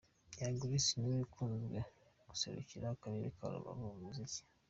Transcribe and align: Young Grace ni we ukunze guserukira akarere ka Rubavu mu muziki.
Young 0.39 0.57
Grace 0.61 0.91
ni 0.95 1.05
we 1.09 1.17
ukunze 1.27 1.79
guserukira 2.29 2.85
akarere 2.89 3.27
ka 3.37 3.45
Rubavu 3.53 3.83
mu 3.91 3.97
muziki. 4.03 4.41